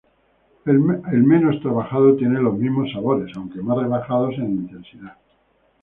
[0.65, 0.79] El
[1.23, 5.15] menos trabajado tiene los mismos sabores, aunque más rebajados en intensidad.